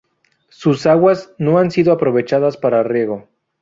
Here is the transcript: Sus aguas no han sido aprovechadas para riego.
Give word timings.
Sus 0.49 0.87
aguas 0.87 1.31
no 1.37 1.59
han 1.59 1.69
sido 1.69 1.93
aprovechadas 1.93 2.57
para 2.57 2.81
riego. 2.81 3.29